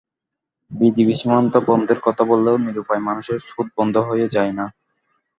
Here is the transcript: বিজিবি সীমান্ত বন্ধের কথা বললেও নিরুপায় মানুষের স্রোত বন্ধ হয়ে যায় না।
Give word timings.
বিজিবি 0.71 1.15
সীমান্ত 1.15 1.53
বন্ধের 1.67 1.99
কথা 2.03 2.23
বললেও 2.23 2.55
নিরুপায় 2.57 3.01
মানুষের 3.01 3.37
স্রোত 3.39 3.67
বন্ধ 3.77 3.95
হয়ে 4.09 4.27
যায় 4.27 4.53
না। 4.53 4.65